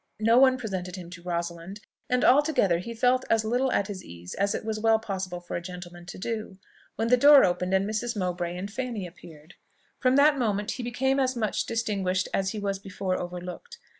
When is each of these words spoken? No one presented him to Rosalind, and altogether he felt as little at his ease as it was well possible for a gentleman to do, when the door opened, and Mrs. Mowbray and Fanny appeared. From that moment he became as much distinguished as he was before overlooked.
No 0.19 0.39
one 0.39 0.57
presented 0.57 0.95
him 0.95 1.11
to 1.11 1.21
Rosalind, 1.21 1.79
and 2.09 2.23
altogether 2.25 2.79
he 2.79 2.95
felt 2.95 3.23
as 3.29 3.45
little 3.45 3.71
at 3.71 3.85
his 3.85 4.03
ease 4.03 4.33
as 4.33 4.55
it 4.55 4.65
was 4.65 4.79
well 4.79 4.97
possible 4.97 5.39
for 5.39 5.55
a 5.55 5.61
gentleman 5.61 6.07
to 6.07 6.17
do, 6.17 6.57
when 6.95 7.09
the 7.09 7.17
door 7.17 7.45
opened, 7.45 7.75
and 7.75 7.87
Mrs. 7.87 8.17
Mowbray 8.17 8.57
and 8.57 8.73
Fanny 8.73 9.05
appeared. 9.05 9.53
From 9.99 10.15
that 10.15 10.39
moment 10.39 10.71
he 10.71 10.81
became 10.81 11.19
as 11.19 11.35
much 11.35 11.67
distinguished 11.67 12.27
as 12.33 12.49
he 12.49 12.57
was 12.57 12.79
before 12.79 13.21
overlooked. 13.21 13.77